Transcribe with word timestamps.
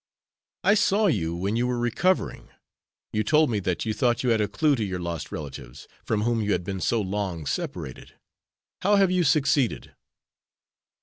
"I 0.63 0.73
saw 0.73 1.05
you 1.05 1.35
when 1.35 1.55
you 1.55 1.67
were 1.67 1.77
recovering. 1.77 2.49
You 3.13 3.23
told 3.23 3.51
me 3.51 3.59
that 3.59 3.85
you 3.85 3.93
thought 3.93 4.23
you 4.23 4.31
had 4.31 4.41
a 4.41 4.47
clue 4.47 4.75
to 4.77 4.83
your 4.83 4.99
lost 4.99 5.31
relatives, 5.31 5.87
from 6.03 6.21
whom 6.23 6.41
you 6.41 6.53
had 6.53 6.63
been 6.63 6.81
so 6.81 6.99
long 6.99 7.45
separated. 7.45 8.13
How 8.81 8.95
have 8.95 9.11
you 9.11 9.23
succeeded?" 9.23 9.93